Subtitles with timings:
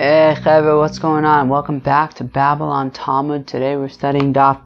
[0.00, 1.48] Hey, Chevra, what's going on?
[1.48, 3.48] Welcome back to Babylon Talmud.
[3.48, 4.60] Today we're studying Daf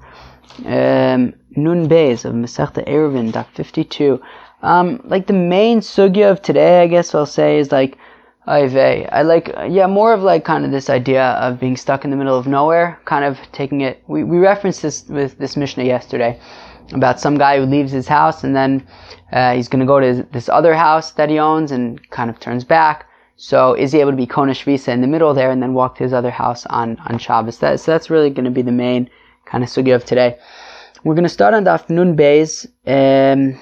[0.67, 4.21] um, Nun Beis of Masechta Eruvin, Daf 52.
[4.61, 7.97] Um, like the main sugya of today, I guess I'll say, is like
[8.47, 8.77] Ive.
[9.11, 12.17] I like, yeah, more of like kind of this idea of being stuck in the
[12.19, 14.03] middle of nowhere, kind of taking it.
[14.09, 16.39] We, we referenced this with this Mishnah yesterday
[16.93, 18.87] about some guy who leaves his house and then
[19.33, 22.39] uh, he's going to go to this other house that he owns and kind of
[22.39, 23.09] turns back
[23.43, 25.97] so is he able to be Konesh Visa in the middle there and then walk
[25.97, 27.59] to his other house on, on Shabbos?
[27.59, 29.11] That, so that's really going to be the main
[29.47, 30.39] kind of sugya of today.
[31.03, 33.61] We're going to start on Daf Nun Beis, um,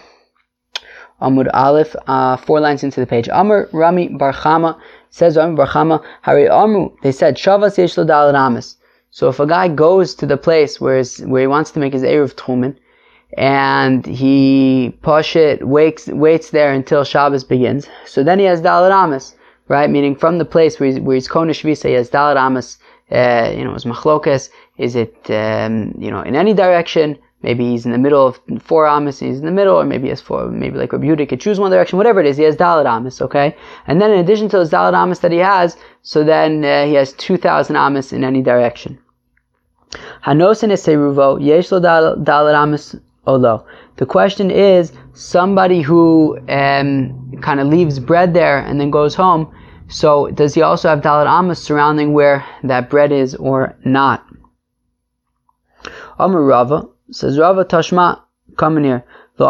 [1.22, 3.30] Amud Aleph, uh, four lines into the page.
[3.30, 8.76] Amr Rami Barchama says Rami Barchama, Hari Amru, they said, Shavas Yesh Lo Amis.
[9.10, 12.02] So if a guy goes to the place where, where he wants to make his
[12.02, 12.76] Erev Tchumen,
[13.38, 18.92] and he push it, waits, waits there until Shabbos begins, so then he has Dalit
[18.92, 19.36] Amis
[19.70, 19.88] right?
[19.88, 22.76] Meaning from the place where he's, where he's Konish Visa, he has Dalit Amas,
[23.12, 27.16] uh, you know, is Machlokas, is it, um, you know, in any direction?
[27.42, 30.08] Maybe he's in the middle of four Amas, he's in the middle, or maybe he
[30.08, 32.84] has four, maybe like Rabbi could choose one direction, whatever it is, he has Dalit
[32.84, 33.56] Amas, okay?
[33.86, 36.94] And then in addition to those Dalit Amas that he has, so then uh, he
[36.94, 38.98] has 2,000 Amas in any direction.
[40.26, 43.64] Hanosin Eseruvo, Yesh lo Dalit Amas Olo.
[43.96, 49.52] The question is, somebody who um, kind of leaves bread there and then goes home,
[49.90, 54.24] so does he also have Dalit Amas surrounding where that bread is or not?
[56.18, 58.20] Amr Rava says Rava Tashma,
[58.56, 59.04] come here.
[59.36, 59.46] The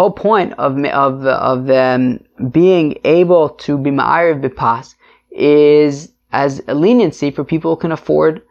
[0.00, 4.94] whole point of of of um, being able to be ma'ariv bipas
[5.30, 8.42] is as a leniency for people who can afford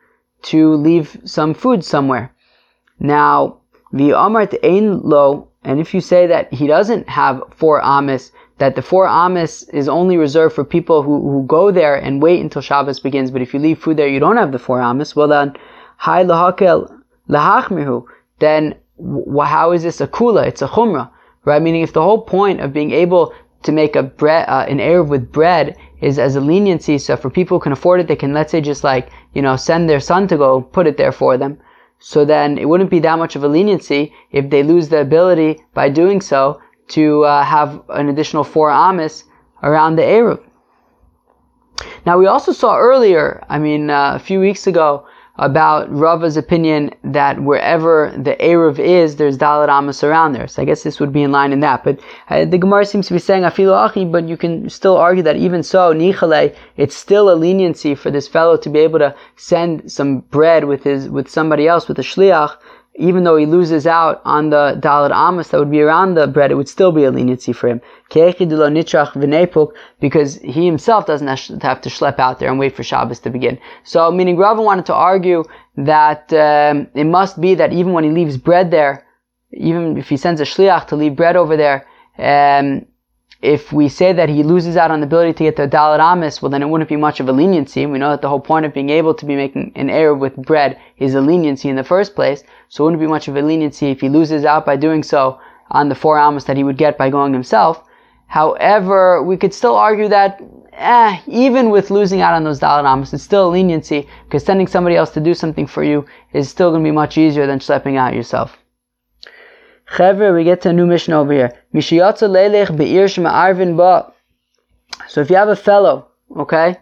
[0.44, 2.34] to leave some food somewhere.
[3.00, 3.58] Now,
[3.92, 8.76] the amart ein lo and if you say that he doesn't have four amis, that
[8.76, 12.62] the four amis is only reserved for people who, who go there and wait until
[12.62, 15.28] Shabbos begins, but if you leave food there, you don't have the four amis, well
[15.28, 15.54] then,
[15.98, 16.94] hai lahakel
[17.30, 18.06] lahachmihu,
[18.40, 18.76] then
[19.46, 20.46] how is this a kula?
[20.46, 21.10] It's a chumrah,
[21.46, 21.62] right?
[21.62, 25.08] Meaning if the whole point of being able to make a bread, uh, an erev
[25.08, 28.34] with bread is as a leniency, so for people who can afford it, they can,
[28.34, 31.38] let's say, just like, you know, send their son to go put it there for
[31.38, 31.58] them
[32.06, 35.64] so then it wouldn't be that much of a leniency if they lose the ability
[35.74, 36.60] by doing so
[36.90, 39.24] to uh, have an additional four amis
[39.64, 40.44] around the Eruv.
[42.06, 46.92] Now we also saw earlier, I mean, uh, a few weeks ago, about Rava's opinion
[47.04, 50.48] that wherever the Erev is, there's Dalit Amos around there.
[50.48, 51.84] So I guess this would be in line in that.
[51.84, 52.00] But
[52.30, 55.36] uh, the Gemara seems to be saying Afilu Achi, but you can still argue that
[55.36, 59.92] even so, Nichale, it's still a leniency for this fellow to be able to send
[59.92, 62.56] some bread with his, with somebody else, with a Shliach,
[62.96, 66.52] even though he loses out on the Dalit Amos that would be around the bread,
[66.52, 67.82] it would still be a leniency for him.
[70.00, 71.28] Because he himself doesn't
[71.64, 73.58] have to schlep out there and wait for Shabbos to begin.
[73.84, 75.44] So, meaning Rava wanted to argue
[75.78, 79.08] that um, it must be that even when he leaves bread there,
[79.52, 81.88] even if he sends a shliach to leave bread over there,
[82.20, 82.86] um,
[83.44, 86.42] if we say that he loses out on the ability to get the Dalit Amis,
[86.42, 87.86] well then it wouldn't be much of a leniency.
[87.86, 90.38] We know that the whole point of being able to be making an error with
[90.38, 92.46] bread is a leniency in the first place.
[92.70, 95.42] So it wouldn't be much of a leniency if he loses out by doing so
[95.72, 97.84] on the four Amis that he would get by going himself.
[98.28, 103.14] However, we could still argue that eh, even with losing out on those Dalit Amis,
[103.14, 106.72] it's still a leniency because sending somebody else to do something for you is still
[106.72, 108.63] going to be much easier than schlepping out yourself.
[109.86, 111.52] Chevre, we get to a new Mishnah over here.
[111.74, 114.12] Mishiyatza lelech be'ir shema'arvin ba.
[115.08, 116.08] So if you have a fellow,
[116.38, 116.78] okay,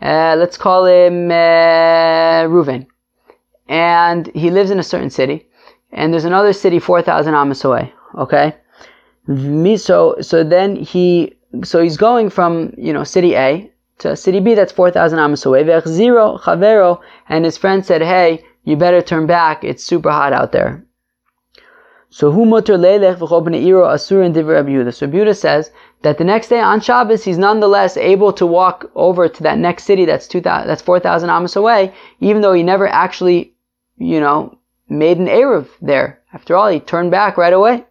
[0.00, 2.86] uh, let's call him uh, Reuven,
[3.68, 5.48] and he lives in a certain city,
[5.92, 8.54] and there's another city 4,000 amas away, okay?
[9.76, 14.54] So, so then he, so he's going from, you know, city A to city B
[14.54, 19.64] that's 4,000 amas away, zero chavero, and his friend said, hey, you better turn back,
[19.64, 20.84] it's super hot out there.
[22.16, 23.20] So who mutter leilech
[23.60, 24.94] iro asur and divrei Yehuda.
[24.94, 29.28] So Yehuda says that the next day on Shabbos he's nonetheless able to walk over
[29.28, 32.86] to that next city that's two that's four thousand amos away, even though he never
[32.86, 33.56] actually,
[33.96, 34.56] you know,
[34.88, 36.20] made an eruv there.
[36.32, 37.84] After all, he turned back right away.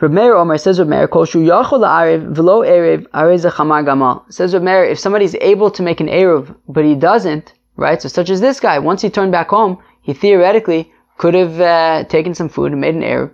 [0.00, 5.00] Reb Meir Omer says Reb Meir Yachol Arev Velo Erev Gamal says Reb Meir if
[5.00, 8.00] somebody's able to make an eruv but he doesn't, right?
[8.00, 12.04] So such as this guy, once he turned back home, he theoretically could have uh,
[12.04, 13.30] taken some food and made an Erev,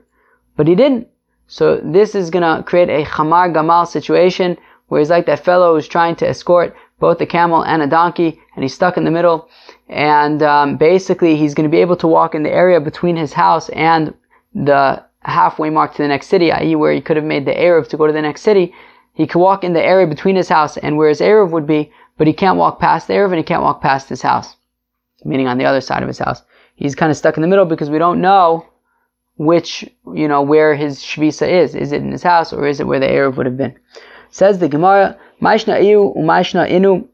[0.56, 1.06] but he didn't.
[1.46, 5.86] So this is gonna create a Chamar Gamal situation where he's like that fellow who's
[5.86, 9.48] trying to escort both a camel and a donkey, and he's stuck in the middle.
[9.88, 13.32] And um, basically, he's going to be able to walk in the area between his
[13.32, 14.12] house and
[14.52, 17.86] the halfway mark to the next city, i.e., where he could have made the Erev
[17.90, 18.74] to go to the next city,
[19.12, 21.92] he could walk in the area between his house and where his Erev would be,
[22.18, 24.56] but he can't walk past the Erev and he can't walk past his house,
[25.24, 26.42] meaning on the other side of his house.
[26.76, 28.66] He's kind of stuck in the middle because we don't know
[29.38, 29.84] which,
[30.14, 31.74] you know, where his Shvisa is.
[31.74, 33.76] Is it in his house or is it where the Erev would have been?
[34.30, 37.06] Says the Gemara, Maishna Iu Umaishna Inu.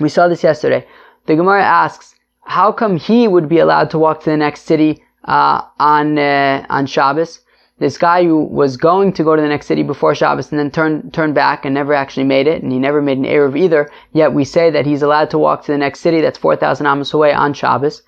[0.00, 0.86] We saw this yesterday.
[1.26, 2.14] The Gemara asks,
[2.46, 6.64] how come he would be allowed to walk to the next city uh, on uh,
[6.68, 7.40] on Shabbos?
[7.78, 10.70] This guy who was going to go to the next city before Shabbos and then
[10.70, 13.90] turned turned back and never actually made it, and he never made an erev either.
[14.12, 16.86] Yet we say that he's allowed to walk to the next city that's four thousand
[16.86, 18.02] amos away on Shabbos.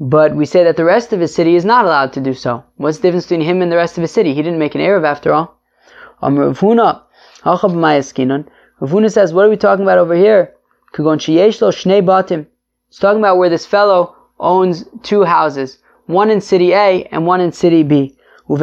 [0.00, 2.64] But we say that the rest of his city is not allowed to do so.
[2.76, 4.34] What's the difference between him and the rest of his city?
[4.34, 5.56] He didn't make an erev after all.
[6.20, 7.04] Um, Rav Huna
[9.12, 10.54] says, what are we talking about over here?
[10.92, 10.98] It's
[12.98, 17.52] talking about where this fellow owns two houses, one in city A and one in
[17.52, 18.16] city B.
[18.48, 18.58] And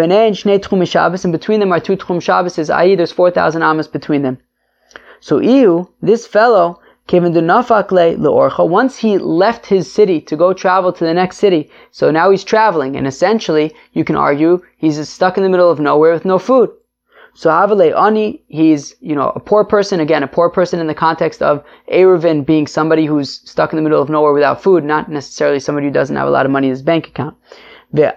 [1.31, 2.95] between them are two Tchum Shabbos, i.e.
[2.95, 4.37] there's 4,000 amas between them.
[5.21, 11.37] So Iu, this fellow, once he left his city to go travel to the next
[11.37, 15.69] city, so now he's traveling, and essentially, you can argue, he's stuck in the middle
[15.69, 16.69] of nowhere with no food.
[17.33, 20.93] So Havale Ani, he's, you know, a poor person, again, a poor person in the
[20.93, 25.09] context of Eruvin being somebody who's stuck in the middle of nowhere without food, not
[25.09, 27.37] necessarily somebody who doesn't have a lot of money in his bank account.
[27.93, 28.11] Now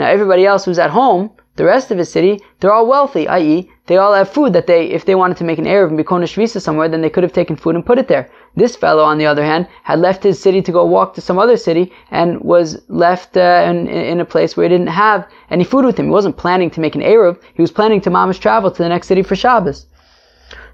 [0.00, 3.98] everybody else who's at home, the rest of his city, they're all wealthy, i.e., they
[3.98, 6.26] all have food that they, if they wanted to make an Erev and become a
[6.26, 8.28] Shvisa somewhere, then they could have taken food and put it there.
[8.56, 11.38] This fellow, on the other hand, had left his city to go walk to some
[11.38, 15.62] other city and was left uh, in, in, a place where he didn't have any
[15.62, 16.06] food with him.
[16.06, 17.40] He wasn't planning to make an Erev.
[17.54, 19.86] He was planning to mamish travel to the next city for Shabbos.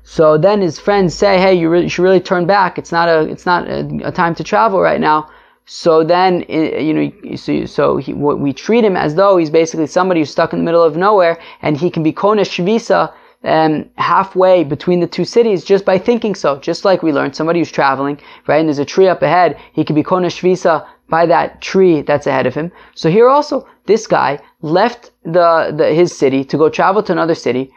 [0.05, 2.79] So then his friends say, "Hey, you, really, you should really turn back.
[2.79, 5.29] It's not a it's not a, a time to travel right now."
[5.65, 10.21] So then, you know, so, so he, we treat him as though he's basically somebody
[10.21, 13.13] who's stuck in the middle of nowhere, and he can be kona shvisa
[13.45, 16.59] um, halfway between the two cities just by thinking so.
[16.59, 19.85] Just like we learned, somebody who's traveling, right, and there's a tree up ahead, he
[19.85, 22.73] could be kona shvisa by that tree that's ahead of him.
[22.95, 27.35] So here also, this guy left the, the his city to go travel to another
[27.35, 27.73] city.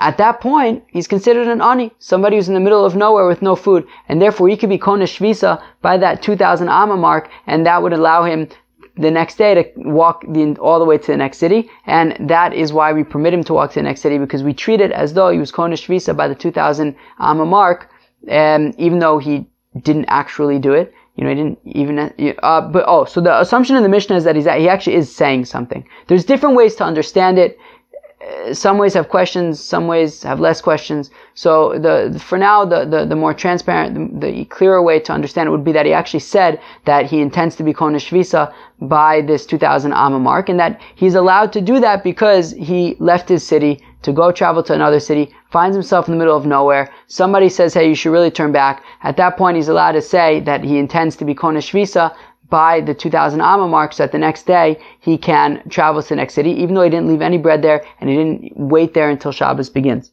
[0.00, 3.42] At that point, he's considered an ani, somebody who's in the middle of nowhere with
[3.42, 7.64] no food, and therefore he could be kona shvisa by that 2,000 amma mark, and
[7.64, 8.48] that would allow him
[8.96, 12.52] the next day to walk the, all the way to the next city, and that
[12.52, 14.92] is why we permit him to walk to the next city because we treat it
[14.92, 17.90] as though he was Konish Visa by the 2000 Amma mark,
[18.28, 19.46] and um, even though he
[19.82, 20.92] didn't actually do it.
[21.16, 24.24] You know, he didn't even, uh, but oh, so the assumption in the Mishnah is
[24.24, 25.86] that he's, he actually is saying something.
[26.08, 27.56] There's different ways to understand it
[28.52, 31.10] some ways have questions, some ways have less questions.
[31.34, 35.48] So the for now, the, the, the more transparent, the, the, clearer way to understand
[35.48, 39.20] it would be that he actually said that he intends to be Konish Visa by
[39.22, 43.46] this 2000 Amma mark, and that he's allowed to do that because he left his
[43.46, 46.90] city to go travel to another city, finds himself in the middle of nowhere.
[47.06, 48.84] Somebody says, hey, you should really turn back.
[49.02, 52.14] At that point, he's allowed to say that he intends to be Konish Visa
[52.50, 56.16] by the 2000 Amma mark so that the next day he can travel to the
[56.16, 59.10] next city, even though he didn't leave any bread there and he didn't wait there
[59.10, 60.12] until Shabbos begins.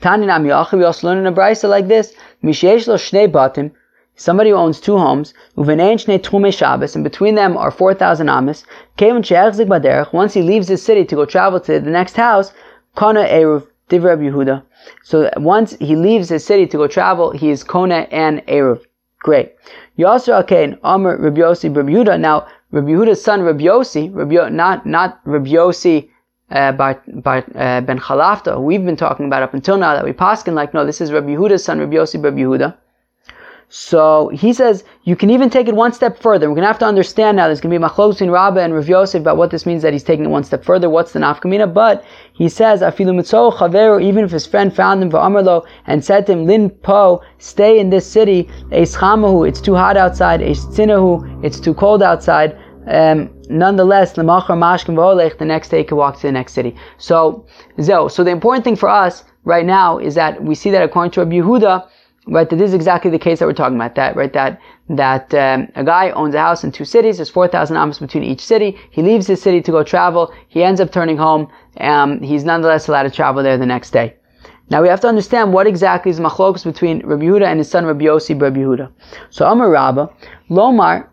[0.00, 3.70] Taninam Yachim, we also learn in a brisa like this, Mishesh lo shnei batim,
[4.16, 8.64] somebody who owns two homes, uvenein shnei tchume Shabbos, and between them are 4,000 amas,
[8.96, 12.52] kevin she'echzik baderech, once he leaves his city to go travel to the next house,
[12.96, 14.62] kana eruv, divrei Yehuda.
[15.02, 18.87] So once he leaves his city to go travel, he is kona and eruv.
[19.20, 19.54] Great.
[19.98, 22.20] Yasser Akain, Amr Rabbi Yossi Rabbi Yehuda.
[22.20, 26.08] Now, Rabbi Yehuda's son Rabbi Yossi, Rabbi, not, not Rabbi Yossi
[26.50, 30.04] uh, by, by uh, Ben Chalafta, who we've been talking about up until now, that
[30.04, 32.76] we paskin like, no, this is Rabbi Yehuda's son, Rabbi Yossi Rabbi Yehuda.
[33.70, 36.48] So he says you can even take it one step further.
[36.48, 37.46] We're going to have to understand now.
[37.48, 39.92] There's going to be machlos between Rabbah and Rav Yosef about what this means that
[39.92, 40.88] he's taking it one step further.
[40.88, 41.74] What's the nafkamina?
[41.74, 44.02] But he says afilu mitzo chaveru.
[44.02, 47.90] Even if his friend found him va'amarlo and said to him, "Lin po, stay in
[47.90, 48.48] this city.
[48.70, 50.40] Eischamahu, it's too hot outside.
[50.40, 52.56] Eischinahu, it's too cold outside."
[52.86, 54.12] Um, nonetheless.
[54.12, 54.22] The
[55.40, 56.74] next day, he can walk to the next city.
[56.96, 57.44] So,
[57.78, 61.20] so the important thing for us right now is that we see that according to
[61.20, 61.86] Rabbi Yehuda
[62.28, 62.48] right?
[62.48, 63.94] That this is exactly the case that we're talking about.
[63.94, 64.32] That right?
[64.32, 67.16] That that um, a guy owns a house in two cities.
[67.18, 68.78] There's four thousand amos between each city.
[68.90, 70.32] He leaves his city to go travel.
[70.48, 71.50] He ends up turning home.
[71.78, 74.14] Um, he's nonetheless allowed to travel there the next day.
[74.70, 77.86] Now we have to understand what exactly is machlokus between Rabbi Yehuda and his son
[77.86, 78.92] Rabbi Yossi Rabbi Yehuda.
[79.30, 80.10] So Amar Rabba,
[80.50, 81.08] Lomar,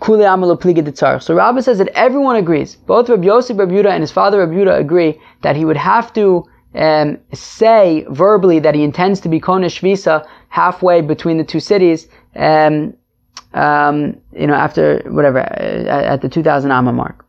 [0.00, 4.52] so Rabbi says that everyone agrees, both Rabbi Yossi Rabbi Yehuda and his father Rabbi
[4.52, 6.44] Yehuda agree that he would have to
[6.74, 12.08] um, say verbally that he intends to be Konesh Visa halfway between the two cities,
[12.36, 12.94] um,
[13.54, 17.24] um, you know, after whatever, uh, at the 2000 Amma mark.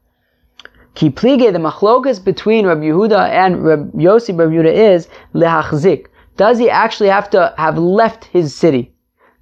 [0.96, 6.08] Ki plige, the machlokas between Rabbi Yehuda and Rabbi Yossi Rabbi Yehuda is lehachzik.
[6.38, 8.94] Does he actually have to have left his city?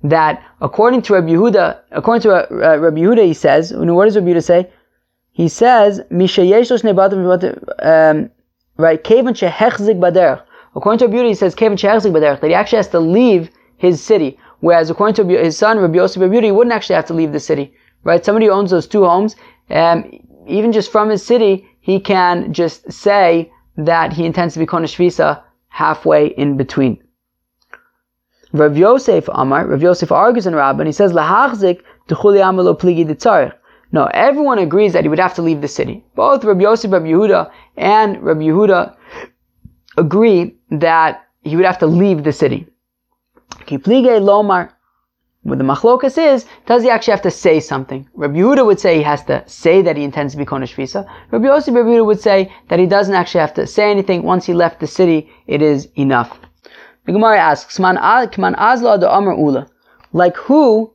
[0.03, 4.29] That according to Rabbi Yehuda, according to uh, Rabbi Yehuda, he says, what does Rabbi
[4.29, 4.69] Yehuda say?
[5.31, 5.99] He says,
[7.81, 8.29] um,
[8.77, 10.43] right, Kevin shehechzik baderech.
[10.75, 14.01] According to Yehuda, he says, Kevin shehechzik baderech, that he actually has to leave his
[14.01, 14.37] city.
[14.59, 17.39] Whereas according to his son, Rabbi Yosef Yehuda, he wouldn't actually have to leave the
[17.39, 17.73] city.
[18.03, 18.23] Right?
[18.23, 19.35] Somebody who owns those two homes,
[19.69, 20.11] um,
[20.47, 24.95] even just from his city, he can just say that he intends to be Konesh
[24.95, 27.03] Visa halfway in between.
[28.53, 33.53] Rav Yosef Amar, Rav Yosef argues in Rabbah, and he says, Lahachzik pligi.
[33.93, 36.03] No, everyone agrees that he would have to leave the city.
[36.15, 38.95] Both Rabbi Yosef, Rabbi Yehuda, and Rabbi Yehuda
[39.97, 42.65] agree that he would have to leave the city.
[43.67, 44.71] Kiplige lomar.
[45.43, 48.09] What the machlokas is, does he actually have to say something?
[48.15, 51.05] Rabbi Yehuda would say he has to say that he intends to be Konesh Visa.
[51.29, 54.23] Rabbi Yosef Rabbi Yehuda would say that he doesn't actually have to say anything.
[54.23, 56.39] Once he left the city, it is enough.
[57.05, 57.77] The Gemara asks.
[60.13, 60.92] Like who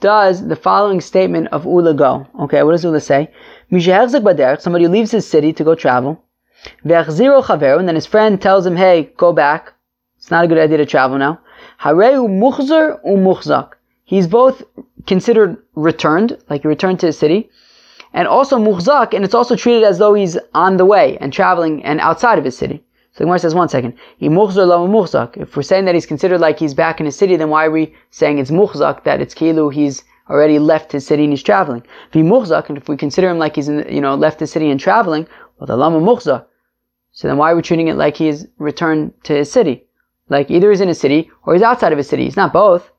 [0.00, 2.26] does the following statement of Ula go?
[2.40, 3.30] Okay, what does Ula say?
[3.70, 6.22] Somebody leaves his city to go travel.
[6.82, 6.90] And
[7.88, 9.72] then his friend tells him, hey, go back.
[10.18, 11.40] It's not a good idea to travel now.
[11.80, 13.72] Hareu muchzer umuchzak.
[14.04, 14.62] He's both
[15.06, 17.48] considered returned, like he returned to his city,
[18.12, 21.82] and also muchzak, and it's also treated as though he's on the way and traveling
[21.84, 22.84] and outside of his city.
[23.12, 23.98] So the Gemara says, one second.
[24.20, 27.70] If we're saying that he's considered like he's back in his city, then why are
[27.70, 31.82] we saying it's muchzak, that it's kilu, he's already left his city and he's traveling?
[32.08, 34.52] If he muchzak, and if we consider him like he's in, you know, left his
[34.52, 35.26] city and traveling,
[35.58, 36.46] well, the lama muchzak.
[37.12, 39.84] So then why are we treating it like he's returned to his city?
[40.28, 42.24] Like either he's in a city or he's outside of a city.
[42.24, 42.92] He's not both.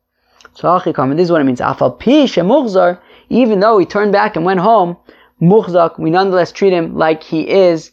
[0.53, 1.61] So this is what it means.
[1.61, 2.99] Afal pi
[3.29, 4.97] even though he turned back and went home,
[5.41, 7.91] muchzak, we nonetheless treat him like he is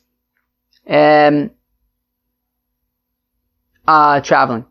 [0.89, 1.51] um,
[3.89, 4.65] uh, traveling.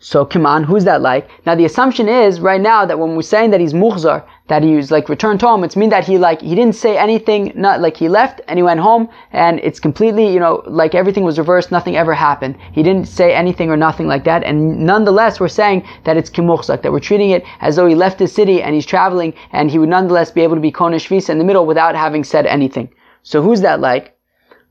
[0.00, 1.28] So Kiman, who's that like?
[1.44, 4.92] Now the assumption is right now that when we're saying that he's muhzar, that he's
[4.92, 8.08] like returned home, it's mean that he like he didn't say anything, not like he
[8.08, 11.96] left and he went home and it's completely, you know, like everything was reversed, nothing
[11.96, 12.56] ever happened.
[12.70, 16.82] He didn't say anything or nothing like that, and nonetheless we're saying that it's kimuchzak,
[16.82, 19.80] that we're treating it as though he left his city and he's traveling and he
[19.80, 22.88] would nonetheless be able to be konesh visa in the middle without having said anything.
[23.24, 24.17] So who's that like?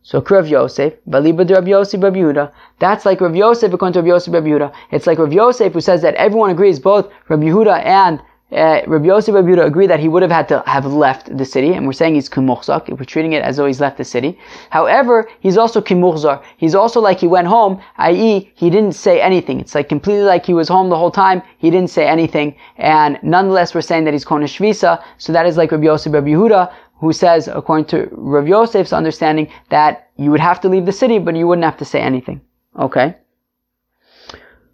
[0.09, 2.49] So Rav Yosef, Baliba Rav Yosef Rav Yehuda.
[2.79, 4.71] That's like Rav Yosef according to Rav Yosef Rav Yehuda.
[4.89, 8.21] It's like Rav Yosef who says that everyone agrees, both Rav Yehuda and
[8.53, 11.43] uh, Rav Yosef Rav Yehuda agree that he would have had to have left the
[11.43, 12.87] city, and we're saying he's kimuchzak.
[12.97, 14.39] We're treating it as though he's left the city.
[14.69, 16.41] However, he's also kimuchzar.
[16.55, 19.59] He's also like he went home, i.e., he didn't say anything.
[19.59, 21.41] It's like completely like he was home the whole time.
[21.57, 25.03] He didn't say anything, and nonetheless, we're saying that he's konesh visa.
[25.17, 29.51] So that is like Rav Yosef Rav Yehuda, who says, according to Rav Yosef's understanding,
[29.69, 32.41] that you would have to leave the city, but you wouldn't have to say anything.
[32.77, 33.15] Okay.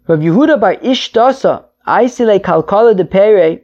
[0.06, 3.60] Rav Yehuda bar Ishtasa, Aisile Kalkala de Pere,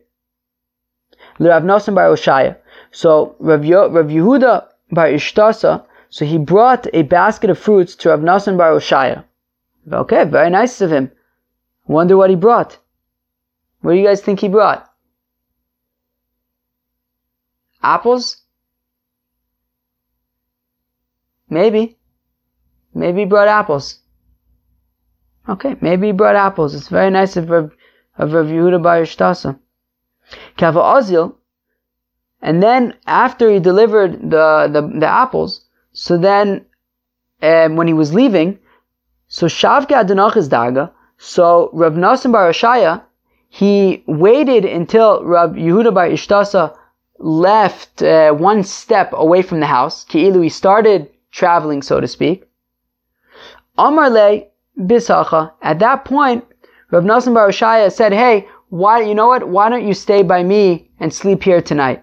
[1.39, 2.57] Rav Nosson bar Oshaya.
[2.91, 8.21] So Rav, Rav Yehuda bar Ishtasa, so he brought a basket of fruits to Rav
[8.21, 9.25] Nosson bar Oshaya.
[9.91, 11.11] Okay, very nice of him.
[11.87, 12.79] Wonder what he brought.
[13.81, 14.87] What do you guys think he brought?
[17.83, 18.43] Apples?
[21.51, 21.99] Maybe.
[22.95, 23.99] Maybe he brought apples.
[25.49, 26.75] Okay, maybe he brought apples.
[26.75, 27.73] It's very nice of Rav,
[28.17, 29.59] of Rav Yehuda Bar Ishtasa.
[30.57, 31.35] Kava Ozil,
[32.41, 36.65] and then after he delivered the, the, the apples, so then
[37.43, 38.59] um, when he was leaving,
[39.29, 43.03] so Shavka Adonach's Daga, so Rav Nassan Bar Oshaya,
[43.49, 46.77] he waited until Rav Yehuda Bar Ishtasa
[47.19, 50.05] left uh, one step away from the house.
[50.05, 52.45] Ki'ilu, he started traveling, so to speak.
[53.79, 55.53] Amarle bisacha.
[55.63, 56.45] At that point,
[56.91, 59.01] Rav Bar said, "Hey, why?
[59.01, 59.49] You know what?
[59.49, 62.03] Why don't you stay by me and sleep here tonight?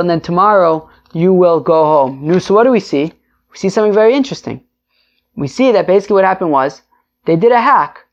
[0.00, 3.12] and then tomorrow you will go home." So what do we see?
[3.50, 4.62] We see something very interesting.
[5.36, 6.82] We see that basically what happened was
[7.24, 8.06] they did a hack.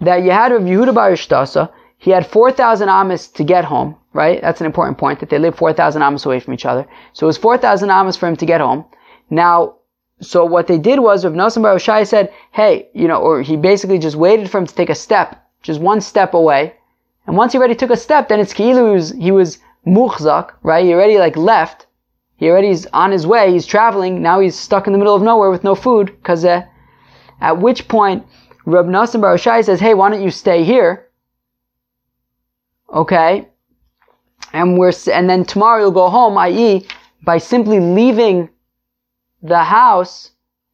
[0.00, 4.40] That you had Rav Yehuda Bar Ishtasa, he had 4,000 amas to get home, right?
[4.40, 6.86] That's an important point, that they live 4,000 amas away from each other.
[7.12, 8.84] So it was 4,000 amas for him to get home.
[9.30, 9.76] Now,
[10.20, 13.56] so what they did was, Rav Nosson Bar Shai said, hey, you know, or he
[13.56, 16.74] basically just waited for him to take a step, just one step away.
[17.26, 20.84] And once he already took a step, then it's Ki'ilu, he was, he muchzak, right?
[20.84, 21.86] He already like left.
[22.36, 23.52] He already is on his way.
[23.52, 24.22] He's traveling.
[24.22, 26.22] Now he's stuck in the middle of nowhere with no food.
[26.22, 26.62] Cause, uh,
[27.40, 28.26] at which point,
[28.64, 31.05] Rav Nosson Bar Shai says, hey, why don't you stay here?
[32.96, 33.46] Okay,
[34.54, 36.86] and we're and then tomorrow you'll go home, i.e.,
[37.22, 38.48] by simply leaving
[39.42, 40.30] the house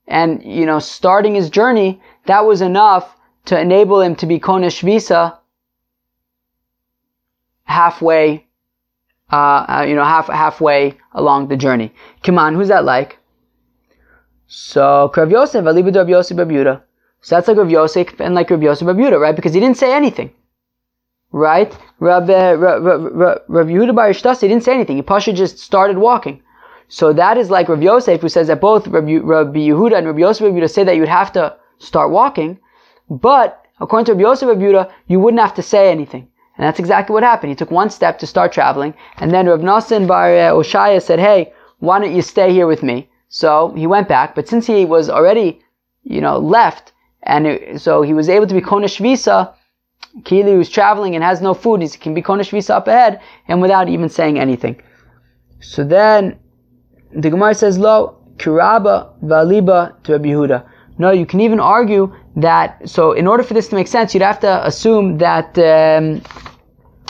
[0.07, 4.83] and, you know, starting his journey, that was enough to enable him to be Konesh
[4.83, 5.38] Visa
[7.64, 8.47] halfway,
[9.33, 11.93] uh, uh, you know, half, halfway along the journey.
[12.23, 13.19] Come on, who's that like?
[14.47, 16.37] So, Rav Yosef, Alibud Yosef.
[17.25, 19.35] So that's like Rav Yosef and like Rav Yosef right?
[19.35, 20.31] Because he didn't say anything.
[21.33, 21.77] Right?
[21.99, 24.97] Rav, uh, Rav, Rav, Rav Yehuda Bar Ishtas, he didn't say anything.
[24.97, 26.43] He Pasha just started walking.
[26.89, 30.45] So that is like Rav Yosef, who says that both Rabbi Yehuda and Rabbi Yosef
[30.45, 32.59] Rabbi Yehuda say that you'd have to start walking,
[33.09, 36.29] but according to Rabbi Yosef Rabbi Yehuda, you wouldn't have to say anything.
[36.59, 37.49] And that's exactly what happened.
[37.49, 41.19] He took one step to start traveling, and then Rav Nassan Bar uh, Oshaya said,
[41.19, 43.09] hey, why don't you stay here with me?
[43.31, 45.62] So he went back, but since he was already,
[46.03, 49.55] you know, left, and so he was able to be Konesh Visa,
[50.21, 53.62] Kili who's traveling and has no food, he can be Konesh Visa up ahead, and
[53.62, 54.81] without even saying anything.
[55.61, 56.38] So then
[57.14, 60.69] the Gemara says, Lo, Kiraba Valiba to Rabbi Yehuda.
[60.99, 64.23] No, you can even argue that, so in order for this to make sense, you'd
[64.23, 66.23] have to assume that, um,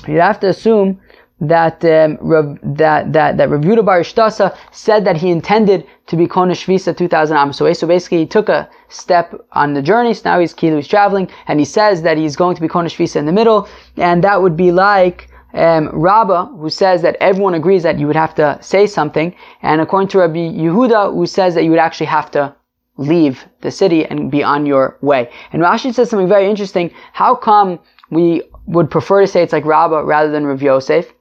[0.06, 1.00] you'd have to assume
[1.42, 6.16] that um, Rav, that that that Rav Yehuda Bar Ishtasa said that he intended to
[6.16, 7.74] be Konesh Visa 2000 Amos away.
[7.74, 10.14] So basically, he took a step on the journey.
[10.14, 12.96] So now he's Kilu, he's traveling, and he says that he's going to be Konesh
[12.96, 17.82] Visa in the middle, and that would be like um, who says that everyone agrees
[17.82, 21.64] that you would have to say something, and according to Rabbi Yehuda, who says that
[21.64, 22.54] you would actually have to
[22.96, 25.30] leave the city and be on your way.
[25.52, 26.92] And Rashi says something very interesting.
[27.12, 27.80] How come
[28.10, 31.12] we would prefer to say it's like Rabbah rather than Rav Yosef?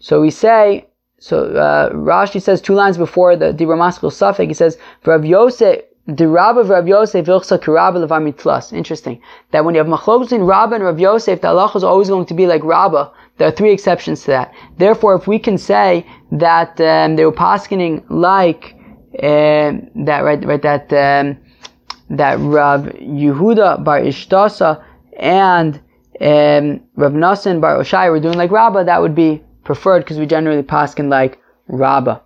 [0.00, 0.86] So we say,
[1.18, 5.84] so uh, Rashi says two lines before the Dibra Maskul Suffolk, he says, Rav Yosef,
[6.06, 7.28] the Rabba of Rav Yosef.
[8.72, 9.22] Interesting.
[9.50, 12.24] That when you have machlokes in Rabba and Rav Yosef, the halacha is always going
[12.26, 13.12] to be like Rabba.
[13.36, 14.54] There are three exceptions to that.
[14.78, 18.74] Therefore, if we can say that um, they were paskening like
[19.18, 19.72] uh,
[20.06, 21.36] that, right, right, that um,
[22.08, 24.82] that Rav Yehuda bar Ishtasa
[25.18, 25.74] and
[26.20, 30.26] um, Rav Nassan bar Oshai were doing like Rabba, that would be preferred because we
[30.26, 32.22] generally paskin like Rabba.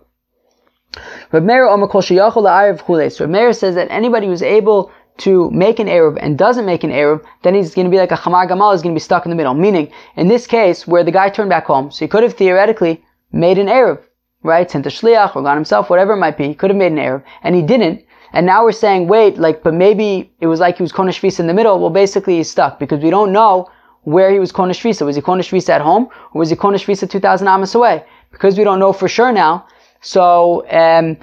[1.31, 6.65] Rav Meir So Meir says that anybody who's able to make an Eruv and doesn't
[6.65, 8.99] make an Eruv, then he's going to be like a Chamar Gamal, he's going to
[8.99, 9.53] be stuck in the middle.
[9.53, 13.03] Meaning, in this case, where the guy turned back home, so he could have theoretically
[13.31, 14.01] made an Eruv,
[14.43, 14.69] right?
[14.69, 16.97] Sent a Shliach or got himself, whatever it might be, he could have made an
[16.97, 18.03] Eruv, and he didn't.
[18.33, 21.41] And now we're saying, wait, like, but maybe it was like he was Konesh Visa
[21.41, 21.79] in the middle.
[21.79, 23.69] Well, basically he's stuck because we don't know
[24.05, 25.03] where he was Konesh Visa.
[25.03, 28.03] Was he Konesh Visa at home or was he Konesh Visa 2,000 Amos away?
[28.31, 29.65] Because we don't know for sure now,
[30.01, 31.17] so, um,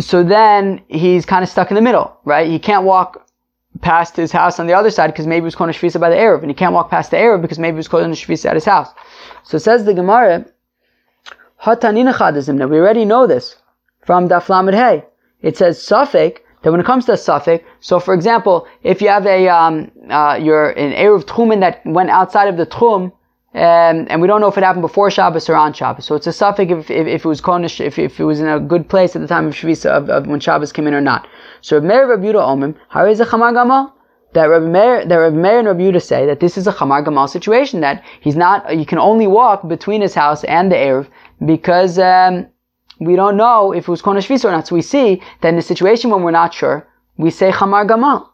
[0.00, 2.48] so then he's kind of stuck in the middle, right?
[2.48, 3.28] He can't walk
[3.80, 6.40] past his house on the other side because maybe he was Shvisa by the Erev,
[6.40, 8.88] and he can't walk past the Erev because maybe he was Shvisa at his house.
[9.44, 10.46] So it says the Gemara,
[11.62, 13.56] Hatanina we already know this
[14.04, 15.04] from Daf Lamed Hey.
[15.40, 19.08] It says Safek, that when it comes to a Suffolk, so for example, if you
[19.08, 23.12] have a, um, uh, you're an Erev Tchumen that went outside of the Tchum,
[23.54, 26.06] um, and we don't know if it happened before Shabbos or on Shabbos.
[26.06, 28.48] So it's a suffix if, if, if, it was Konish, if, if it was in
[28.48, 31.00] a good place at the time of Shavisa, of, of when Shabbos came in or
[31.00, 31.28] not.
[31.60, 33.92] So Rabbi Meir Rabbi Yudah Omim, how is a Chamar Gamal?
[34.32, 37.04] That Rabbi Meir, that Rabbi Meir and Rabbi Yudah say that this is a Chamar
[37.06, 41.08] Gamal situation, that he's not, you can only walk between his house and the Erev,
[41.44, 42.48] because, um,
[43.06, 44.68] we don't know if it was Konish Visa or not.
[44.68, 48.28] So we see that in the situation when we're not sure, we say Chamar Gamal.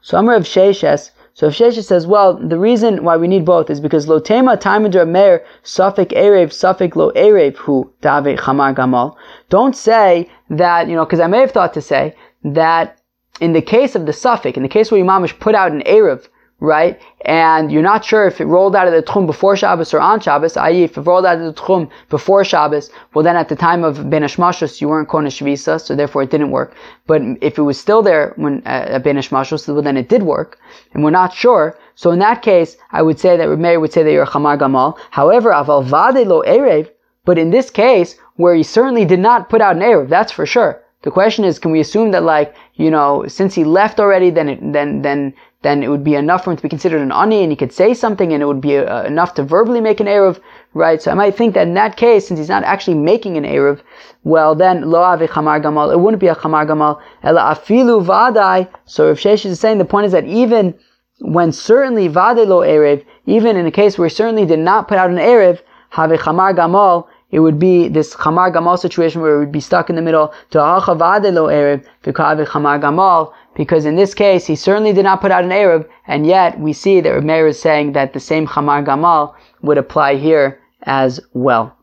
[0.00, 3.70] So Amr Rav Sheshes, so if Shesha says, well, the reason why we need both
[3.70, 9.14] is because lo tema taimadra mer suffik erev suffik lo erev hu dave chamar gamal.
[9.48, 13.00] Don't say that, you know, because I may have thought to say that
[13.40, 16.26] in the case of the suffik, in the case where Imamish put out an erev,
[16.60, 17.00] right?
[17.24, 20.18] And you're not sure if it rolled out of the Tchum before Shabbos or on
[20.20, 20.82] Shabbos, i.e.
[20.82, 24.10] if it rolled out of the Tchum before Shabbos, well then at the time of
[24.10, 26.74] Ben you weren't Konesh Visa, so therefore it didn't work.
[27.06, 30.58] But if it was still there when uh, at Ben well then it did work,
[30.94, 31.78] and we're not sure.
[31.94, 34.58] So in that case, I would say that Meir would say that you're a Chamar
[34.58, 34.98] Gamal.
[35.10, 36.90] However, Aval Vade Lo Erev,
[37.24, 40.46] but in this case, where he certainly did not put out an Erev, that's for
[40.46, 40.82] sure.
[41.02, 44.48] The question is, can we assume that like, you know, since he left already, then
[44.48, 47.42] it, then, then then it would be enough for him to be considered an ani,
[47.42, 50.06] and he could say something, and it would be uh, enough to verbally make an
[50.06, 50.40] eruv,
[50.72, 51.02] right?
[51.02, 53.80] So I might think that in that case, since he's not actually making an eruv,
[54.22, 58.68] well then lo ave chamar gamal, it wouldn't be a chamar gamal, ela afilu vadai.
[58.84, 60.74] So if Shesh is saying the point is that even
[61.20, 64.98] when certainly vade lo erev, even in a case where he certainly did not put
[64.98, 69.38] out an erev, have chamar gamal, it would be this chamar gamal situation where it
[69.40, 74.14] would be stuck in the middle to lo erev, v'kave chamar gamal, because in this
[74.14, 77.50] case he certainly did not put out an Erev, and yet we see that Rameir
[77.50, 81.76] is saying that the same Chamar Gamal would apply here as well.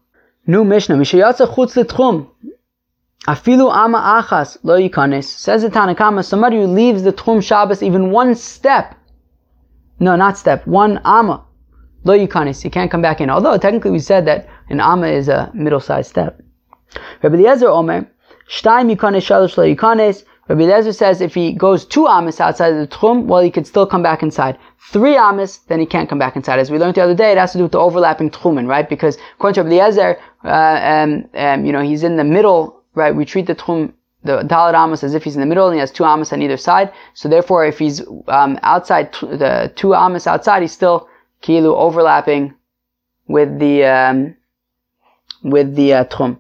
[0.48, 0.96] New Mishnah.
[0.96, 2.30] Mishayatza chutz l'tchum.
[3.28, 5.26] Afilu ama achas lo yikanes.
[5.26, 8.96] Says the Tanakama, somebody who leaves the tchum Shabbos even one step.
[10.00, 10.66] No, not step.
[10.66, 11.46] One ama.
[12.06, 12.62] Lo yikanes.
[12.62, 13.30] He can't come back in.
[13.30, 16.42] Although technically we said that an ama is a middle-sized step.
[17.22, 18.10] Rabbi Eliezer Omer,
[18.50, 20.24] Shtaim yikanes shalosh lo yikanes.
[20.48, 23.66] Rabbi Eliezer says if he goes two amas outside of the tchum, well, he could
[23.66, 24.58] still come back inside.
[24.92, 26.60] Three amas, then he can't come back inside.
[26.60, 28.88] As we learned the other day, it has to do with the overlapping tchumen, right?
[28.88, 33.16] Because according to Rabbi Eliezer, uh, um, um, you know, he's in the middle, right?
[33.16, 35.80] We treat the tchum, the dalit amas as if he's in the middle and he
[35.80, 36.94] has two amas on either side.
[37.16, 41.10] So therefore, if he's um, outside, t- the two amas outside, he's still
[41.42, 42.54] kilu overlapping
[43.28, 44.36] with the um,
[45.42, 46.40] with the uh, tchum.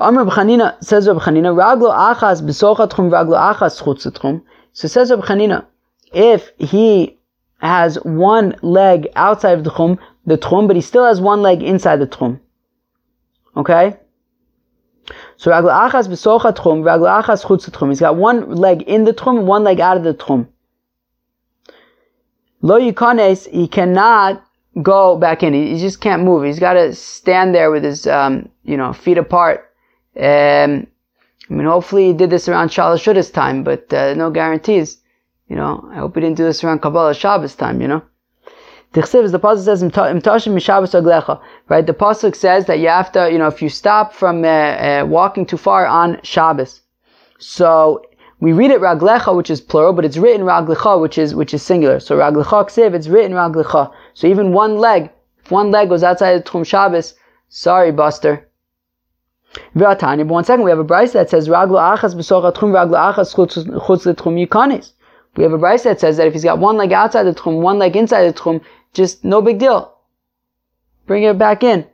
[0.00, 4.42] Amr B'chanina says Chanina, Raglo achas Raglo achas.
[4.72, 5.66] So says Reb Chanina,
[6.12, 7.18] if he
[7.58, 11.62] has one leg outside of the tchum, the tchum, but he still has one leg
[11.62, 12.40] inside the tchum.
[13.56, 13.96] Okay?
[15.36, 17.88] So Raglo achas Raglo achas.
[17.88, 20.48] He's got one leg in the tchum, one leg out of the tchum.
[22.62, 24.44] Lo yikanes, he cannot
[24.82, 25.52] go back in.
[25.54, 26.44] He, he just can't move.
[26.44, 29.69] He's got to stand there with his, um, you know, feet apart
[30.16, 30.86] um,
[31.50, 34.98] I mean, hopefully he did this around Shalosh Shudas time, but uh, no guarantees.
[35.48, 38.02] You know, I hope he didn't do this around Kabbalah Shabbos time, you know.
[38.92, 39.82] The pasuk says
[41.68, 41.86] right?
[41.86, 45.04] The pasuk says that you have to, you know, if you stop from uh, uh,
[45.08, 46.80] walking too far on Shabbos,
[47.38, 48.02] so
[48.40, 51.62] we read it raglecha, which is plural, but it's written raglecha, which is which is
[51.62, 52.00] singular.
[52.00, 53.92] So raglecha ksiv, it's written raglecha.
[54.14, 55.10] So even one leg,
[55.44, 57.14] if one leg goes outside the Tchum Shabbos,
[57.48, 58.48] sorry, Buster,
[59.74, 63.12] V'atani, but one second, we have a Brisa that says, Raglo achas b'socha tchum, Raglo
[63.12, 64.92] achas chutz l'tchum yikanis.
[65.36, 67.60] We have a Brisa that says that if he's got one leg outside the tchum,
[67.60, 68.60] one leg inside the tchum,
[68.92, 69.92] just no big deal.
[71.06, 71.86] Bring it back in.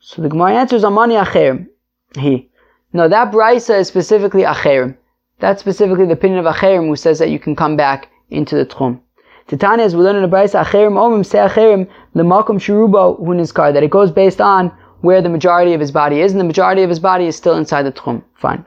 [0.00, 1.68] So the Gemara answers, Amani acherim.
[2.14, 2.50] He.
[2.92, 4.96] No, that Brisa is specifically acherim.
[5.38, 8.66] That's specifically the opinion of acherim who says that you can come back into the
[8.66, 9.00] tchum.
[9.48, 13.82] Titania, as we learn in the Brisa, acherim omim se acherim lemakom shirubo hunizkar, that
[13.82, 16.88] it goes based on where the majority of his body is, and the majority of
[16.88, 18.22] his body is still inside the tchum.
[18.34, 18.64] Fine.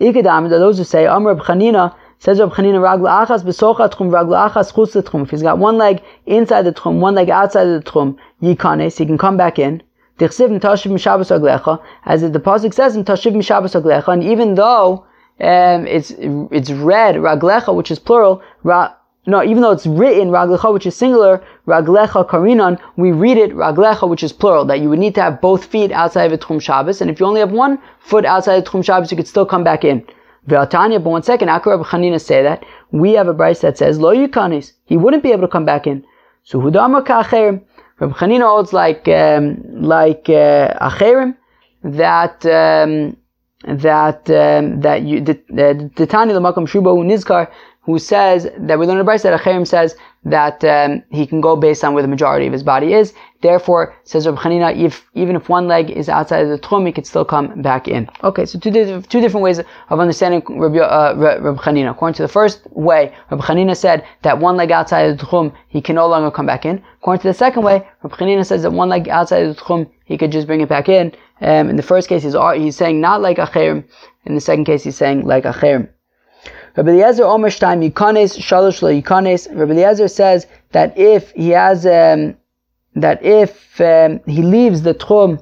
[0.00, 4.72] Ikadam, those who say, Amr Chanina, says Rab Chanina, Ragla achas besocha tchum, Ragla achas
[4.72, 5.22] chutz tchum.
[5.22, 9.06] If he's got one leg inside the tchum, one leg outside the tchum, yikanes, he
[9.06, 9.82] can come back in.
[10.18, 15.04] Tichsiv m'tashiv mishabas aglecha, as the pasuk says, m'tashiv mishabas aglecha, and even though
[15.40, 18.94] um, it's it's red, raglecha, which is plural, ra,
[19.26, 24.08] no, even though it's written raglecha, which is singular, raglecha karinan, we read it raglecha,
[24.08, 27.00] which is plural, that you would need to have both feet outside of Tchum Shabbos,
[27.00, 29.64] and if you only have one foot outside of Tchum Shabbos, you could still come
[29.64, 30.06] back in.
[30.46, 33.98] Ve'atanya, but one second, Akar Rabbi Chanina say that, we have a Brisa that says,
[33.98, 36.04] lo yukanis, he wouldn't be able to come back in.
[36.42, 37.62] So hudama ka'acherim,
[37.98, 41.34] Rabbi Chanina holds like, um, like, uh, acherim,
[41.82, 43.16] that, um,
[43.66, 47.50] that, um, that you, the Tani l'makam shubo nizkar,
[47.84, 49.94] who says that we learn a Brisa that Acherim says
[50.24, 53.12] that um, he can go based on where the majority of his body is.
[53.42, 56.92] Therefore, says Rabbi Chanina, if even if one leg is outside of the tchum, he
[56.92, 58.08] could still come back in.
[58.22, 58.70] Okay, so two,
[59.02, 61.90] two different ways of understanding Rabbi, uh, Rabbi Chanina.
[61.90, 65.54] According to the first way, Rabbi Chanina said that one leg outside of the tchum,
[65.68, 66.82] he can no longer come back in.
[67.02, 69.90] According to the second way, Rabbi Chanina says that one leg outside of the tchum,
[70.06, 71.12] he could just bring it back in.
[71.42, 73.84] Um, in the first case, he's, he's saying not like Acherim.
[74.24, 75.90] In the second case, he's saying like Acherim.
[76.76, 79.46] Rabbi Eliezer Omer Shtaim Shalosh Lo Yikanes.
[79.56, 82.36] Rabbi Eliezer says that if he has um,
[82.96, 85.40] that if um, he leaves the Tchum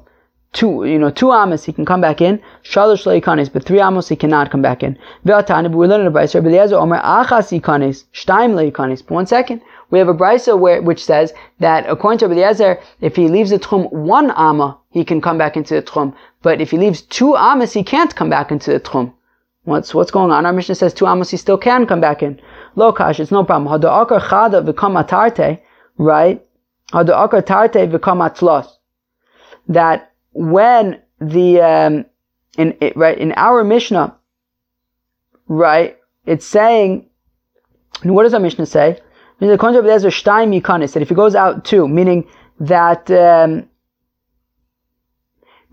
[0.53, 2.39] two, you know, two amos, he can come back in.
[2.65, 4.99] Shalosh Lo but three amos he cannot come back in.
[5.25, 6.35] Ve'atani, but we learn the Brisa.
[6.35, 9.03] Rabbi Eliezer Omer Achas Yikanes Shtaim Lo Yikanes.
[9.07, 9.63] But one second.
[9.91, 13.51] We have a brisa where which says that according to Rabbi Eliezer, if he leaves
[13.51, 16.15] the tchum one amma, he can come back into the tchum.
[16.41, 19.13] But if he leaves two amos, he can't come back into the tchum.
[19.65, 20.45] What's what's going on?
[20.45, 22.41] Our Mishnah says two amos he still can come back in.
[22.75, 23.81] Lo kash, it's no problem.
[23.81, 25.61] Hada'akar chada v'kam atarte,
[25.99, 26.45] right?
[26.93, 28.67] Hada'akar tarte v'kam atlos.
[29.69, 32.07] That when the um,
[32.59, 34.17] in it, right in our Mishnah,
[35.47, 35.97] right,
[36.27, 37.09] it's saying.
[38.03, 39.01] what does our Mishnah say?
[39.39, 43.09] The concept there's a shtaim that if he goes out two, meaning that.
[43.11, 43.69] Um,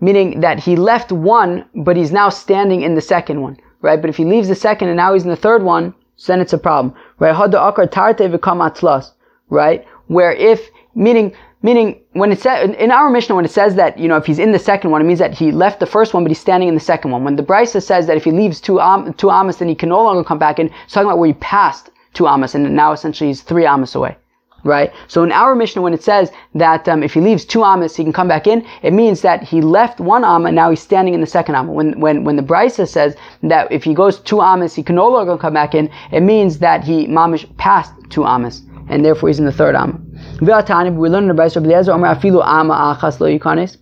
[0.02, 4.00] meaning that he left one, but he's now standing in the second one right?
[4.00, 5.94] But if he leaves the second and now he's in the third one,
[6.26, 7.34] then it's a problem, right?
[7.34, 9.12] Akar tarte atlas,
[9.48, 9.86] right?
[10.08, 14.08] Where if, meaning, meaning when it says, in our Mishnah, when it says that, you
[14.08, 16.22] know, if he's in the second one, it means that he left the first one,
[16.24, 17.24] but he's standing in the second one.
[17.24, 18.80] When the Brisa says that if he leaves two,
[19.16, 21.34] two amas, then he can no longer come back in, it's talking about where he
[21.34, 24.16] passed two amas, and now essentially he's three amas away.
[24.64, 24.92] Right?
[25.08, 28.04] So in our Mishnah, when it says that um, if he leaves two amas, he
[28.04, 31.14] can come back in, it means that he left one amma, and now he's standing
[31.14, 31.72] in the second amma.
[31.72, 35.08] When when when the Brisa says that if he goes two amas, he can no
[35.08, 39.38] longer come back in, it means that he mamish passed two amas, and therefore he's
[39.38, 40.00] in the third amma.
[40.40, 41.60] We learn in the Brisa,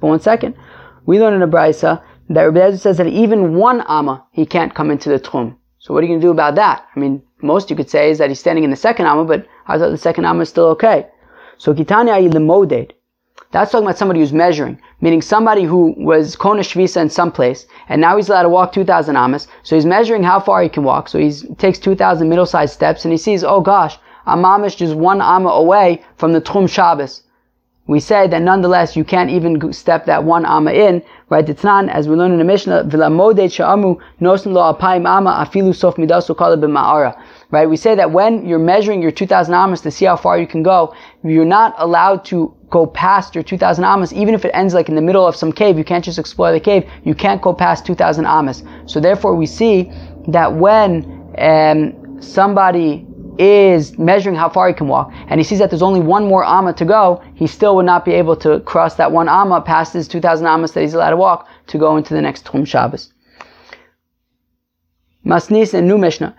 [0.00, 0.54] but one second,
[1.06, 4.90] we learn in the Brisa that Rabbi says that even one amma he can't come
[4.90, 5.56] into the tchum.
[5.78, 6.84] So what are you going to do about that?
[6.94, 9.46] I mean, most you could say is that he's standing in the second amma, but
[9.68, 11.06] I thought the second amma is still okay.
[11.58, 12.92] So kitani kitanya limoded.
[13.50, 17.66] That's talking about somebody who's measuring, meaning somebody who was kona shvisa in some place,
[17.88, 19.48] and now he's allowed to walk 2,000 amas.
[19.62, 21.08] So he's measuring how far he can walk.
[21.08, 25.48] So he takes 2,000 middle-sized steps, and he sees, oh gosh, I'm just one amma
[25.50, 27.22] away from the Tchum Shabbos
[27.88, 31.48] we say that nonetheless you can't even step that one amma in, right?
[31.48, 35.74] It's not, as we learn in the Mishnah, v'lamodei sha'amu nosin lo apayim amma afilu
[35.74, 37.18] sof midasu kala b'ma'ara.
[37.50, 37.68] Right?
[37.68, 40.62] We say that when you're measuring your 2,000 amas to see how far you can
[40.62, 44.90] go, you're not allowed to go past your 2,000 amas, even if it ends like
[44.90, 45.78] in the middle of some cave.
[45.78, 46.90] You can't just explore the cave.
[47.04, 48.62] You can't go past 2,000 amas.
[48.84, 49.90] So therefore we see
[50.28, 53.06] that when um, somebody
[53.38, 56.44] is measuring how far he can walk, and he sees that there's only one more
[56.44, 59.94] amma to go, he still would not be able to cross that one amma past
[59.94, 63.12] his 2,000 ammas that he's allowed to walk to go into the next Tchum Shabbos.
[65.28, 66.34] Masnis and new Mishnah.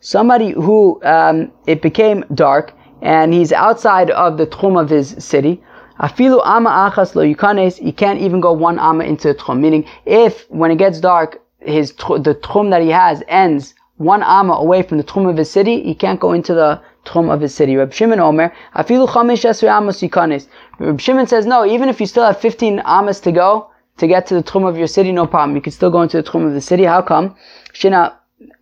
[0.00, 5.60] Somebody who um, it became dark and he's outside of the tchum of his city.
[5.98, 7.78] Afilu amma achas lo yukanes.
[7.78, 9.58] He can't even go one amma into the tchum.
[9.60, 14.54] Meaning, if when it gets dark, his the tchum that he has ends one amma
[14.54, 17.54] away from the tchum of his city, he can't go into the tchum of his
[17.54, 17.76] city.
[17.76, 20.46] Reb Shimon Omer, afilu chamesh esrei amos yikanes.
[20.78, 24.26] Reb Shimon says, no, even if you still have 15 amas to go, to get
[24.26, 25.54] to the tchum of your city, no problem.
[25.56, 26.84] You can still go into the tchum of the city.
[26.84, 27.36] How come?
[27.72, 28.14] Shina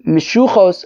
[0.07, 0.85] mishuchos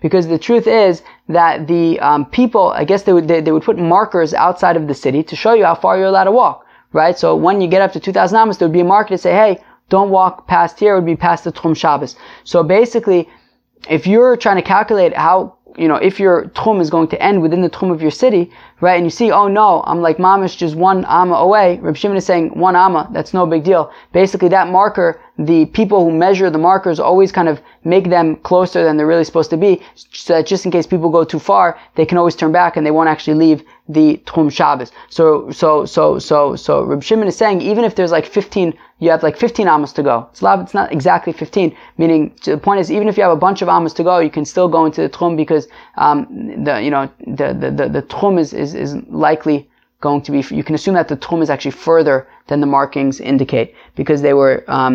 [0.00, 3.62] because the truth is that the um, people, I guess they would they, they, would
[3.62, 6.66] put markers outside of the city to show you how far you're allowed to walk,
[6.92, 7.16] right?
[7.16, 9.32] So when you get up to 2,000 amas, there would be a marker to say,
[9.32, 12.16] hey, don't walk past here, it would be past the Tchum Shabbos.
[12.42, 13.28] So basically,
[13.88, 17.42] if you're trying to calculate how you know, if your tchum is going to end
[17.42, 20.56] within the tchum of your city, right, and you see, oh no, I'm like mamish
[20.56, 23.92] just one amma away, Reb Shimon is saying one amma, that's no big deal.
[24.12, 28.82] Basically, that marker, the people who measure the markers always kind of make them closer
[28.84, 31.78] than they're really supposed to be, so that just in case people go too far,
[31.94, 34.92] they can always turn back and they won't actually leave the tchum Shabbos.
[35.10, 39.10] So, so, so, so, so, Reb Shimon is saying, even if there's like 15 you
[39.10, 40.26] have like 15 amas to go.
[40.30, 43.60] It's, it's not exactly 15, meaning the point is even if you have a bunch
[43.60, 46.90] of amas to go, you can still go into the tchum because um, the you
[46.90, 49.68] know the the the, the tchum is, is is likely
[50.06, 50.40] going to be.
[50.60, 52.16] You can assume that the tchum is actually further
[52.48, 53.68] than the markings indicate
[54.00, 54.56] because they were.
[54.78, 54.94] Um,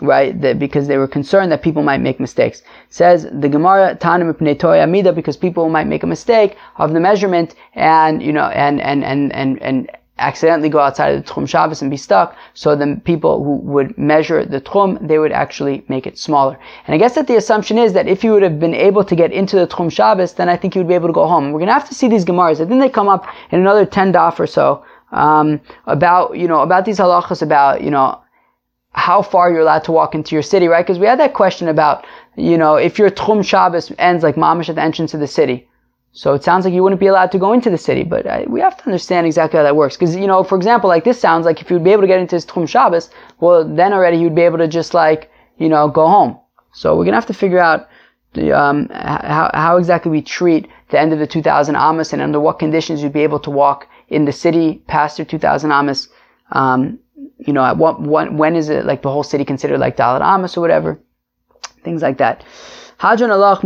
[0.00, 0.40] right?
[0.42, 2.62] The, because they were concerned that people might make mistakes.
[2.90, 7.54] Says the Gemara Tanim Pnei Amida because people might make a mistake of the measurement
[7.74, 9.78] and you know and and and and and
[10.18, 13.96] accidentally go outside of the Tchum Shabbos and be stuck, so the people who would
[13.96, 16.58] measure the Tchum, they would actually make it smaller.
[16.86, 19.16] And I guess that the assumption is that if you would have been able to
[19.16, 21.52] get into the Tchum Shabbos, then I think you would be able to go home.
[21.52, 22.60] We're going to have to see these Gemaras.
[22.60, 26.60] I think they come up in another 10 daf or so, um, about, you know,
[26.60, 28.18] about these halachas about, you know,
[28.92, 30.84] how far you're allowed to walk into your city, right?
[30.84, 32.04] Because we had that question about,
[32.36, 35.68] you know, if your Tchum Shabbos ends like mamish at the entrance of the city,
[36.14, 38.44] so it sounds like you wouldn't be allowed to go into the city, but I,
[38.46, 39.96] we have to understand exactly how that works.
[39.96, 42.20] Because, you know, for example, like this sounds like if you'd be able to get
[42.20, 43.08] into his Tchum Shabbos,
[43.40, 46.38] well, then already you'd be able to just like, you know, go home.
[46.74, 47.88] So we're going to have to figure out
[48.34, 52.40] the, um, how, how exactly we treat the end of the 2000 Amos and under
[52.40, 56.08] what conditions you'd be able to walk in the city past your 2000 Amos.
[56.50, 56.98] Um,
[57.38, 60.20] you know, at what, what, when is it like the whole city considered like Dalit
[60.20, 61.00] Amos or whatever?
[61.82, 62.44] Things like that.
[63.00, 63.62] Hadran Alach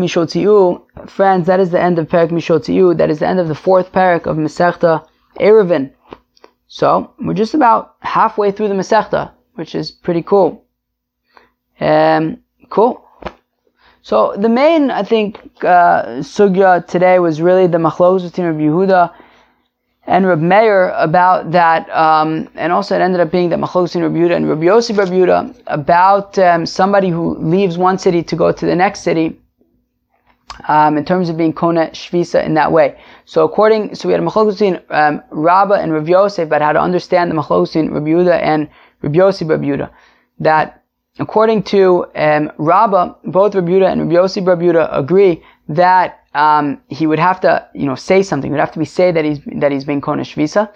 [1.11, 2.97] friends, that is the end of Perak Mishotziu.
[2.97, 5.07] That is the end of the fourth parak of Masechta
[5.39, 5.93] Eruvin.
[6.69, 10.65] So we're just about halfway through the Masechta, which is pretty cool.
[11.81, 12.39] Um,
[12.71, 13.07] cool.
[14.03, 19.13] So the main, I think, uh, sugya today was really the machlokes between Rabbi Yehuda
[20.07, 24.13] and Reb Meir about that, um, and also it ended up being that in Reb
[24.13, 28.53] Yehuda and Reb Yossi Reb Yehuda about um, somebody who leaves one city to go
[28.53, 29.41] to the next city.
[30.69, 32.99] Um, in terms of being kona shvisa in that way.
[33.27, 36.73] So according, so we had a machlokes between um, Rabba and Reb Yosef about how
[36.73, 38.69] to understand the between Reb Yehuda and
[39.03, 39.91] Reb Yossi Reb Yehuda.
[40.39, 40.83] That
[41.19, 46.81] according to um, Rabba, both Reb Yehuda and Reb Yossi Reb Yehuda agree that um,
[46.89, 48.51] he would have to, you know, say something.
[48.51, 50.73] It would have to be say that he's that he's being konesh visa.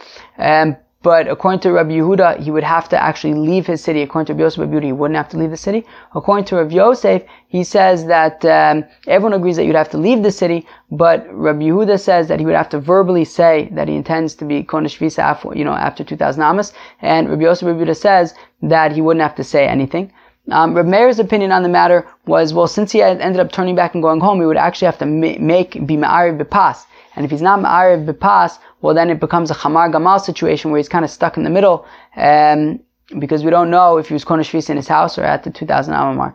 [1.02, 4.02] But according to Rabbi Yehuda, he would have to actually leave his city.
[4.02, 5.86] According to Rabbi Yosef, Rabbi Yehuda, he wouldn't have to leave the city.
[6.14, 10.22] According to Rabbi Yosef, he says that um, everyone agrees that you'd have to leave
[10.22, 13.94] the city, but Rabbi Yehuda says that he would have to verbally say that he
[13.94, 17.82] intends to be Konesh Visa after, you know, after 2000 Amos, and Rabbi Yosef, Rabbi
[17.84, 20.12] Yehuda says that he wouldn't have to say anything.
[20.50, 23.94] Um, Reb Meir's opinion on the matter was, well, since he ended up turning back
[23.94, 26.84] and going home, he would actually have to make be ma'ariv bepas.
[27.20, 30.78] And if he's not ma'ariv bepas, well, then it becomes a chamar gamal situation where
[30.78, 31.84] he's kind of stuck in the middle,
[32.16, 32.80] um,
[33.18, 35.92] because we don't know if he was konesh in his house or at the 2000
[35.92, 36.34] hour mark.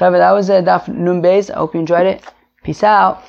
[0.00, 1.24] that was uh, Daf Nun.
[1.24, 2.24] I hope you enjoyed it.
[2.64, 3.22] Peace out.